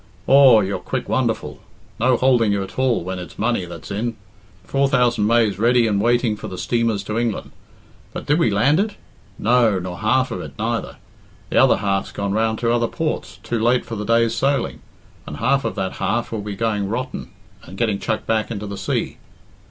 "Aw, 0.25 0.61
you're 0.61 0.79
quick 0.79 1.07
wonderful. 1.07 1.59
No 1.99 2.17
houlding 2.17 2.51
you 2.51 2.63
at 2.63 2.79
all 2.79 3.03
when 3.03 3.19
it's 3.19 3.37
money 3.37 3.65
that's 3.65 3.91
in. 3.91 4.15
Four 4.63 4.87
thousand 4.89 5.27
maise 5.27 5.59
ready 5.59 5.85
and 5.85 6.01
waiting 6.01 6.35
for 6.35 6.47
the 6.47 6.57
steamers 6.57 7.03
to 7.03 7.19
England 7.19 7.51
but 8.11 8.25
did 8.25 8.39
we 8.39 8.49
land 8.49 8.79
it? 8.79 8.95
No, 9.37 9.77
nor 9.77 9.99
half 9.99 10.31
of 10.31 10.41
it 10.41 10.53
neither. 10.57 10.97
The 11.51 11.57
other 11.61 11.77
half's 11.77 12.11
gone 12.11 12.33
round 12.33 12.57
to 12.61 12.71
other 12.71 12.87
ports, 12.87 13.37
too 13.43 13.59
late 13.59 13.85
for 13.85 13.95
the 13.95 14.03
day's 14.03 14.33
sailing, 14.33 14.79
and 15.27 15.37
half 15.37 15.65
of 15.65 15.75
that 15.75 15.97
half 15.97 16.31
will 16.31 16.41
be 16.41 16.55
going 16.55 16.89
rotten 16.89 17.29
and 17.61 17.77
getting 17.77 17.99
chucked 17.99 18.25
back 18.25 18.49
into 18.49 18.65
the 18.65 18.79
sea. 18.79 19.19